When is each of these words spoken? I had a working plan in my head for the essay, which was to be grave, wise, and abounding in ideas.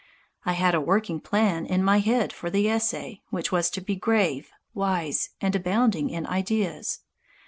I 0.45 0.53
had 0.53 0.73
a 0.73 0.81
working 0.81 1.19
plan 1.19 1.67
in 1.67 1.83
my 1.83 1.99
head 1.99 2.33
for 2.33 2.49
the 2.49 2.67
essay, 2.67 3.21
which 3.29 3.51
was 3.51 3.69
to 3.69 3.81
be 3.81 3.95
grave, 3.95 4.49
wise, 4.73 5.29
and 5.39 5.55
abounding 5.55 6.09
in 6.09 6.25
ideas. 6.25 7.01